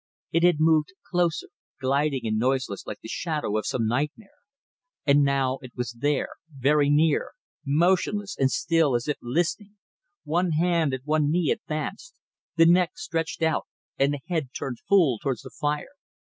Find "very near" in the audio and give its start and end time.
6.57-7.33